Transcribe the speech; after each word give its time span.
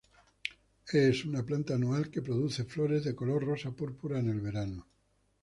Es 0.91 1.25
una 1.25 1.43
planta 1.45 1.75
anual 1.75 2.09
que 2.09 2.23
produce 2.23 2.63
flores 2.65 3.03
de 3.03 3.13
color 3.13 3.45
rosa-púrpura 3.45 4.17
en 4.17 4.29
el 4.29 4.41
verano. 4.41 4.87